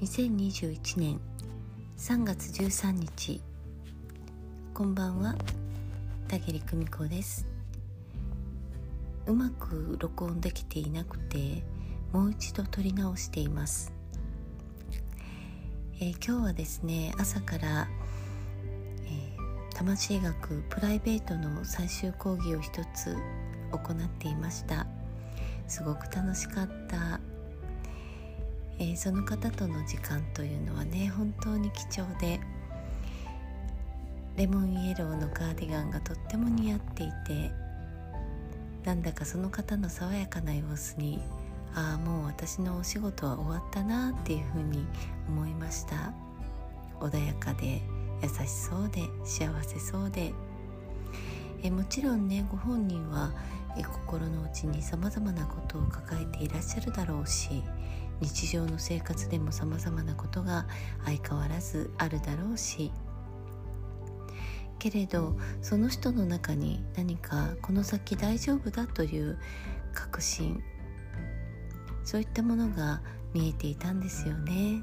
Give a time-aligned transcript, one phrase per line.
[0.00, 1.20] 2021年
[1.96, 3.40] 3月13日。
[4.72, 5.34] こんばんは。
[6.28, 7.46] 田切久美子です。
[9.26, 11.62] うまく録音できていなくて
[12.12, 13.92] もう一度撮り直しています、
[15.98, 17.88] えー、今日はですね朝から、
[19.06, 23.16] えー、魂学プライベートの最終講義を一つ
[23.72, 24.86] 行っていました。
[25.68, 27.20] すごく楽しかった。
[28.78, 32.40] えー、その方との時間というのはね本当に貴重で
[34.36, 37.52] レモンイエローのカーディガンがとっても似合っていて
[38.84, 41.22] なんだかその方の爽やかな様子に
[41.72, 44.84] ああもう私のお仕事は終わったなっていうふうに
[45.28, 46.12] 思いました。
[47.00, 47.80] 穏やかで
[48.22, 50.32] 優しそうで幸せそうで。
[51.62, 53.32] えもちろんねご本人は
[53.82, 57.64] 心の内にさまざまなことを抱えていらっしゃるだろうし
[58.20, 60.66] 日常の生活でもさまざまなことが
[61.04, 62.92] 相変わらずあるだろうし。
[64.78, 69.38] けれどその人の中に何かこの先大丈夫だという
[69.94, 70.62] 確信
[72.04, 73.00] そういったものが
[73.32, 74.82] 見えていたんですよね。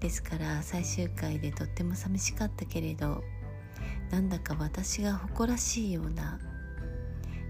[0.00, 3.22] ですから最終回でとっても寂しかったけれど
[4.10, 6.38] なんだか私が誇らしいような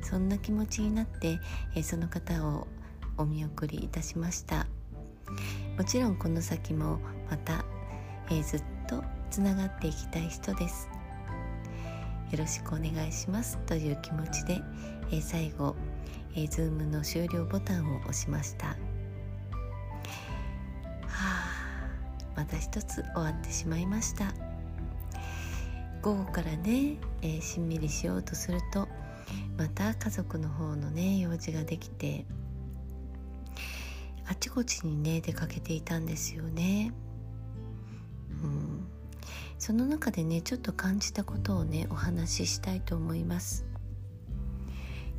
[0.08, 1.38] そんな気持ちになって、
[1.74, 2.66] えその方を
[3.18, 4.66] お見送りいたしました。
[5.76, 6.98] もちろんこの先も
[7.30, 7.62] また、
[8.30, 10.88] え、ずっとつながっていきたい人です。
[12.30, 13.58] よろしくお願いします。
[13.66, 14.62] という気持ちで、
[15.12, 15.76] え、最後、
[16.34, 18.68] えー、ズームの終了ボタンを押しました。
[18.68, 18.76] は
[21.16, 21.48] あ
[22.34, 24.32] また一つ終わってしまいました。
[26.00, 28.88] 午後からね、えー、しんみりしようとすると
[29.56, 32.24] また家族の方のね用事ができて
[34.26, 36.92] あちこちにね出かけていたんですよね。
[38.42, 38.86] うん、
[39.58, 43.64] その中でねちょっと感じたことをねお話ししたいと思います。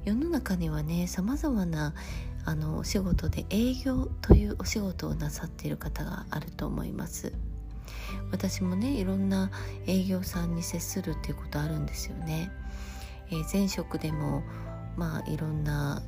[0.05, 1.93] 世の中にはねさまざまな
[2.45, 7.33] あのお仕事で営業というお仕事をなさっている方があると思います
[8.31, 9.51] 私もねいろんな
[9.85, 12.51] 営業さんに接するっていうことあるんですよね、
[13.31, 14.43] えー、前職でも
[14.97, 16.01] まあいろんな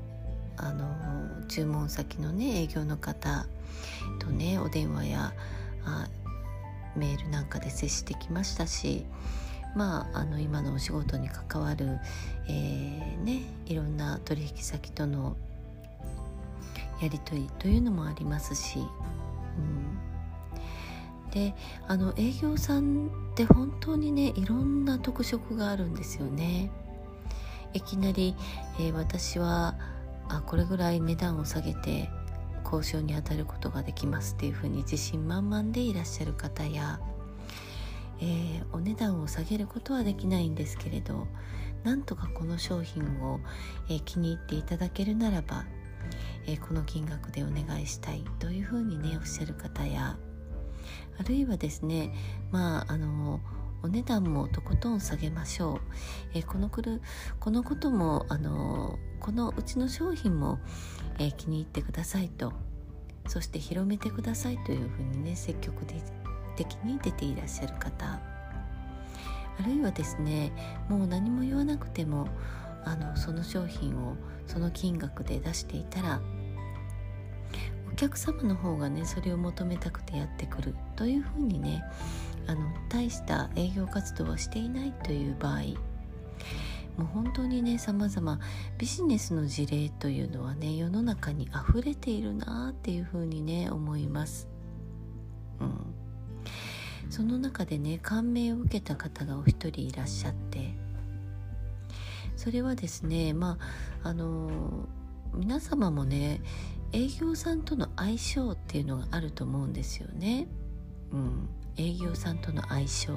[0.57, 3.45] あの注文先のね営業の方
[4.19, 5.33] とねお電話や
[5.85, 6.07] あ
[6.95, 9.05] メールなんかで接してきましたし
[9.75, 11.99] まあ、あの今のお仕事に関わる、
[12.47, 15.38] えー、ね、いろんな取引先との
[17.01, 18.81] やり取りというのもありますし、う
[21.29, 21.55] ん、で
[21.88, 26.69] あの営業さんって本当にねいろんな特色があるんですよね。
[27.73, 28.35] いきなり、
[28.79, 29.75] えー、私は
[30.27, 32.09] あこれぐらい値段を下げて
[32.63, 36.99] 交渉に当たることができますっていうふうに自信満々でいらっしゃる方や、
[38.21, 41.27] えー、お値段を下げることはできないんですけれど
[41.83, 43.39] なんとかこの商品を、
[43.89, 45.65] えー、気に入っていただけるならば、
[46.45, 50.17] え、この金額でお願いしたいというふうにねおっしゃる方や
[51.19, 52.13] あるいはですね
[52.51, 53.39] まああの
[53.84, 55.80] お値段もとことん下げましょう、
[56.36, 57.02] えー、このくる
[57.40, 60.59] このこともあのこのうちの商品も、
[61.18, 62.53] えー、気に入ってくださいと。
[63.28, 65.86] そして広めてくださいというふうにね積極
[66.56, 68.19] 的に出ていらっしゃる方。
[69.59, 70.52] あるいはですね
[70.90, 72.28] もう何も言わなくても
[72.84, 74.16] あのその商品を
[74.48, 76.19] その金額で出していたら
[78.01, 81.84] 客様の方がねそれを求めたくてやってくるというふうにね
[82.47, 85.59] あの大した営業活動をしていないという場合
[86.97, 88.39] もう本当にね様々
[88.79, 94.47] ビジネスの事例というのはね世の中に溢れているなっていうふうにね思います。
[95.59, 95.94] うん、
[97.12, 100.73] その中でね感銘を受けた方がお一人いらっしゃって
[102.35, 103.59] それはですねま
[104.03, 104.50] ああの
[105.36, 106.42] 皆様もね
[106.93, 110.47] 営業さんとの相性っていうのがあると思うんですよね。
[111.11, 113.13] うん、営業さんとの相性。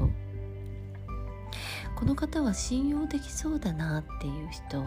[1.97, 4.85] この方は信用できそうだなっていう人。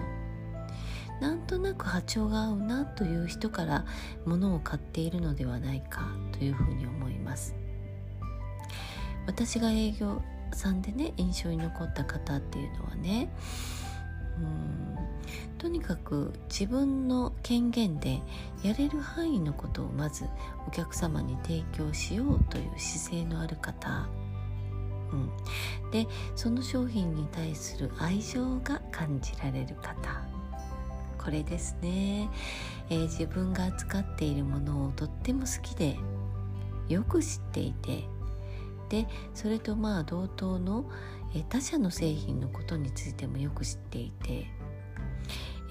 [1.19, 3.85] なんとなく波長が合うなという人から
[4.25, 7.55] 物を買っているのではないかというふうに思います。
[9.25, 10.21] 私が営業
[10.53, 13.29] さんでね印象に残った方っていうのはね
[14.37, 14.96] うん
[15.57, 18.21] とにかく自分の権限で
[18.63, 20.25] やれる範囲のことをまず
[20.67, 24.07] お客様に提供しようという姿勢のある方、
[25.11, 30.25] うん、でその商品に対する愛情が感じられる方。
[31.17, 32.29] これですね、
[32.89, 35.97] えー、自分が扱っているものをとっても好きで
[36.87, 38.05] よく知っていて。
[38.89, 40.89] でそれとまあ同等の、
[41.35, 44.47] え、他社の製品のことについてもよく知っていて。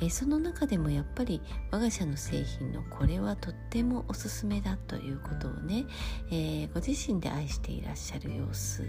[0.03, 1.41] えその中でもやっぱり
[1.71, 5.87] 我が社の製品のこれはとってもおすすめだということをね、
[6.31, 8.83] えー、ご自身で愛していらっしゃる様子。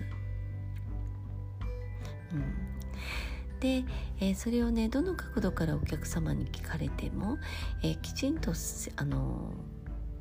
[2.33, 3.85] うん、で、
[4.19, 7.37] えー、それをねどの角度からお客様に聞かれても、
[7.83, 8.51] えー、きちんと
[8.97, 9.53] あの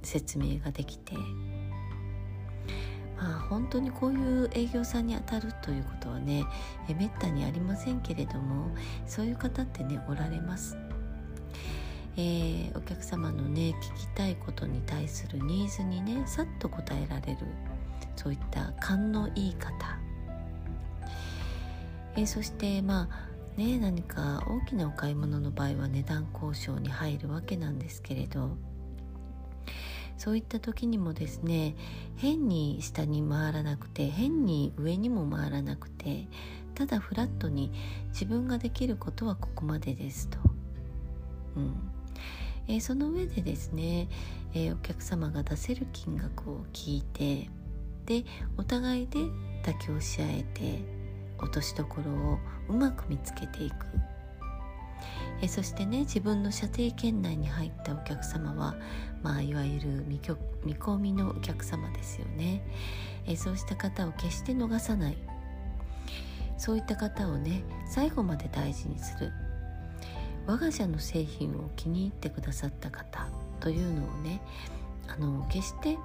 [0.02, 1.14] 説明ができて
[3.16, 6.44] まあ本当にこういう営業さんに当たるということはね
[6.88, 8.70] えめったにありませんけれども
[9.06, 10.76] そういう方ってねおられます。
[12.18, 17.38] えー、お客様のね聞きたいことに対するニーズにねさっと答えられる
[18.16, 19.70] そういった勘のいい方、
[22.16, 28.56] えー、そしてまあね何か大きなお買い物の場合は値段交渉に入るわけなんですけれど
[30.26, 31.76] そういった時にもですね
[32.16, 36.26] 変に下に回らなくて変に上にも回らなくて
[36.74, 37.70] ただフラットに
[38.08, 40.38] 自分ができることはここまでですと、
[41.54, 41.76] うん。
[42.66, 44.08] えー、その上でですね、
[44.52, 47.48] えー、お客様が出せる金額を聞いて
[48.04, 48.24] で
[48.56, 49.20] お互いで
[49.62, 50.80] 妥協し合えて
[51.38, 52.38] 落としどころを
[52.68, 53.86] うまく見つけていく。
[55.42, 58.74] えそしてね自分の射程圏内に入ったお客様は、
[59.22, 62.62] まあ、いわゆる見込みのお客様ですよね。
[63.26, 65.16] えそうした方を決して逃さない。
[66.58, 69.32] そういった方をね最後まで大事にする。
[70.46, 73.26] 我が社の製品を気に入ってくださった方
[73.58, 74.40] というのをね
[75.08, 75.98] あの決して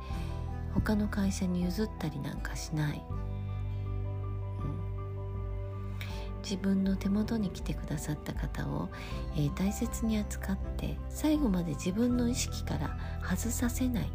[0.73, 3.01] 他の会社に譲ったりなんかしない。
[6.51, 8.89] 自分の手元に来てくださった方を、
[9.37, 14.11] えー、大切に扱って最後まで自分の意識から外させない。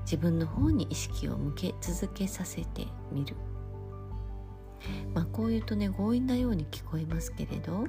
[0.00, 3.36] 自分の方に意識を向け続けさせてみる。
[5.14, 7.86] まあこう言うとね強引なように聞こえますけれど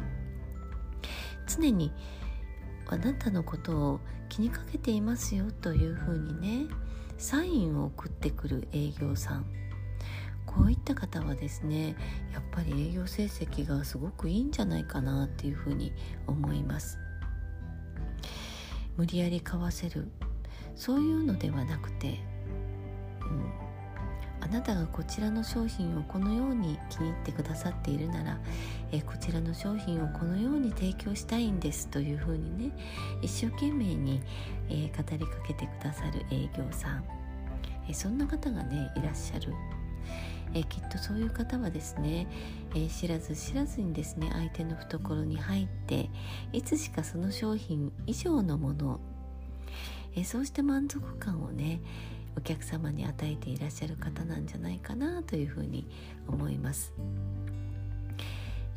[1.48, 1.92] 常に
[2.86, 4.00] あなたのことを
[4.30, 6.72] 気にかけていますよというふうにね
[7.18, 9.67] サインを送ってくる営業さん。
[10.58, 11.96] こういった方はですね
[12.34, 15.94] やっぱり営業成績がすごくいいんじゃないかなっていうふうに
[16.26, 16.98] 思います。
[18.98, 20.10] 無理やり買わせる。
[20.76, 22.20] そういうのではなくて、
[23.22, 23.52] うん、
[24.42, 28.40] あなたがこちらの商品をこのように気に入ってくださっているなら
[28.92, 32.72] えこちらの商品をこのように提供したいんですというふうにね
[33.22, 34.22] 一生懸命に、
[34.70, 37.04] えー、語りかけてくださる営業さん、
[37.90, 39.54] えそんな方がねいらっしゃる。
[40.54, 42.28] えきっとそういう方はですね、
[42.76, 46.10] え知らず知らずにですね相手の懐に入って
[46.54, 49.00] いつしかその商品以上のもの、
[50.16, 51.82] えそうした満足感をね
[52.36, 55.88] お客様に与えていらっしゃる方なんじゃないかなというふうに
[56.28, 56.94] 思います。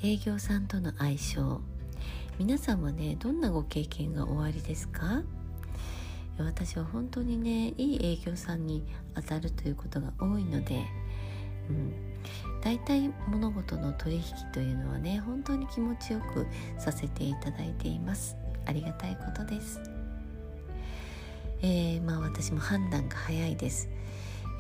[0.03, 1.61] 営業さんとの相性
[2.39, 5.23] 皆さんはねどんなご経験がおありですか？
[6.39, 8.83] 私は本当にねいい営業さんに
[9.15, 10.87] 当たるということが多いので、
[12.63, 14.23] 大体物事の取引
[14.53, 16.47] というのはね本当に気持ちよく
[16.79, 18.37] させていただいています。
[18.67, 19.81] ありがたいことです、
[21.63, 23.89] えー、まあ私も判断が早いです、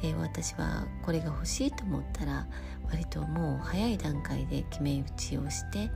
[0.02, 2.46] えー、私はこれが欲しいと思ったら
[2.90, 5.90] 割ともう早い段階で決め打ちをして、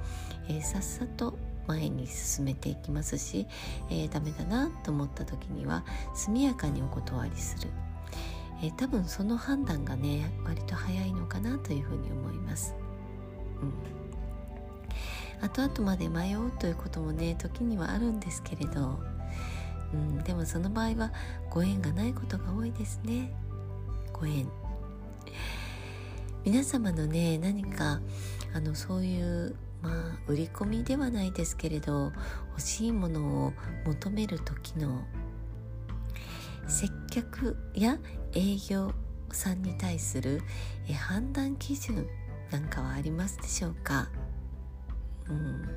[0.48, 3.46] えー、さっさと前に進めていきますし、
[3.90, 7.70] えー、ダメだなと思った時には速やかにお断りする。
[8.64, 12.74] えー、多分その判断がね割と早いのかなというふうに思います。
[13.60, 13.66] う
[15.44, 19.00] ん、後々まで迷うということもね時にはあるんですけれど、
[19.92, 21.12] うん、でもその場合は
[21.50, 23.34] ご縁がないことが多いですね。
[24.14, 24.48] ご縁。
[26.46, 28.00] 皆様のね何か
[28.54, 32.12] あのそういうまあ売り込みではないですけれど
[32.52, 33.52] 欲しいものを
[33.84, 35.04] 求める時の
[36.68, 37.98] 接客や
[38.32, 38.92] 営業
[39.30, 40.42] さんに対する
[41.08, 42.06] 判断基準
[42.50, 44.08] なんかはありますでしょうか、
[45.28, 45.68] うん、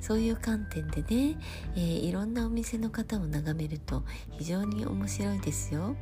[0.00, 1.38] そういう観点でね、
[1.76, 4.02] えー、いろんなお店の方を眺めると
[4.32, 5.96] 非常に面白いですよ。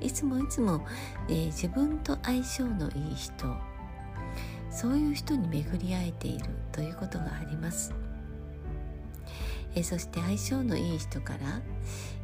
[0.00, 0.86] いつもいつも、
[1.28, 3.32] えー、自分と相性のいい人
[4.70, 7.94] そういう人に巡り会えているということがあります。
[9.76, 11.60] えそして相性のいい人から、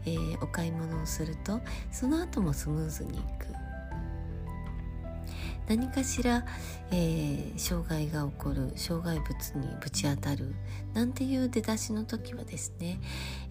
[0.07, 1.61] えー、お買い物をすると
[1.93, 3.53] その後もスムーズにいく。
[5.69, 6.45] 何かしら、
[6.91, 10.55] えー、障害が起こる障害物にぶち当たる
[10.93, 13.01] なんていう出だしの時はですね、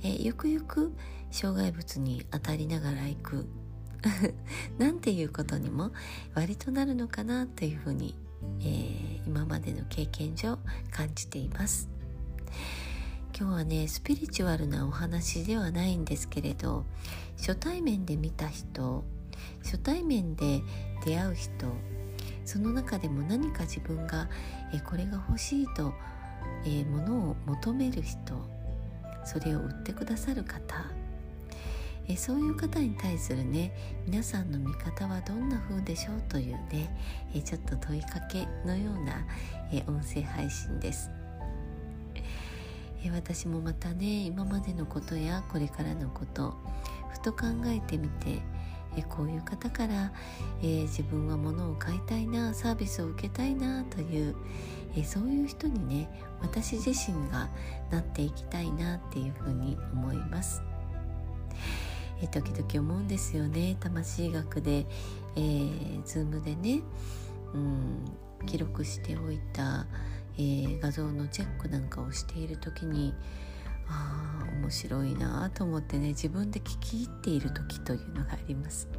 [0.03, 0.93] えー、ゆくゆく
[1.31, 3.47] 障害物に当たりながら行く。
[4.79, 5.91] なんていうことにも
[6.33, 8.15] 割となるのかなというふうに、
[8.59, 10.57] えー、今までの経験上
[10.89, 11.87] 感じています。
[13.41, 16.85] 今日はねスピリチュアルなお話ではないんですけれど
[17.39, 19.03] 初対面で見た人
[19.63, 20.61] 初対面で
[21.03, 21.49] 出会う人
[22.45, 24.29] その中でも何か自分が
[24.75, 25.91] えこれが欲しいと、
[26.65, 28.35] えー、物を求める人
[29.25, 30.75] それを売ってくださる方
[32.07, 33.73] えそういう方に対するね
[34.05, 36.95] 皆さんの見方はどんな風でしょうというね
[37.33, 39.25] えちょっと問いかけのような
[39.73, 41.20] え音声配信です。
[43.03, 46.55] え私もまたね今までのことやこれからのこと
[47.11, 48.39] ふと考えてみて
[48.97, 50.11] えこういう方から、
[50.61, 54.35] え、自分は物を買いたいなサービスを受けたいなという、
[54.97, 56.09] えそういう人にね
[56.41, 57.49] 私自身が
[57.89, 60.61] なっていきたいなっていうふうに思います。
[62.21, 64.85] え時々思うんですよね魂学で、
[65.35, 66.81] えー、ズームでね、
[67.53, 69.87] うん、記録しておいた、
[70.41, 73.13] えー、画像のチェックなんかをしている時に
[73.87, 78.87] ああ面白いなと思ってね自分で聞き入っている時というのがあります。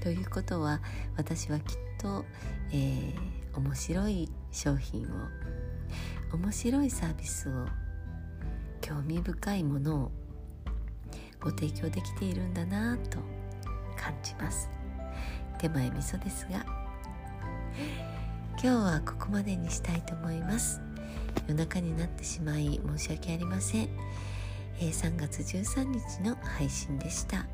[0.00, 0.80] ということは
[1.16, 2.24] 私はきっと、
[2.70, 3.14] えー、
[3.56, 5.06] 面白い商品を
[6.32, 7.66] 面白いサービスを
[8.80, 10.12] 興味深いものを
[11.40, 13.18] ご提供できているんだなと
[13.96, 14.68] 感じます
[15.58, 16.64] 手前味噌ですが
[18.60, 20.80] 今日はここまでにしたいと思います。
[21.48, 23.88] 夜中になってしまい申し訳ありません、
[24.78, 27.46] えー、3月13日の配信でした。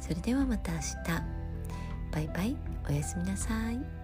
[0.00, 0.86] それではまた明日。
[2.12, 2.56] バイバイ。
[2.88, 3.95] おやすみなさい。